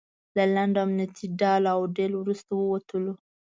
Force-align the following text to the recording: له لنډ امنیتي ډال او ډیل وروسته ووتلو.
له 0.37 0.43
لنډ 0.55 0.75
امنیتي 0.85 1.25
ډال 1.39 1.63
او 1.73 1.79
ډیل 1.97 2.11
وروسته 2.17 2.51
ووتلو. 2.55 3.13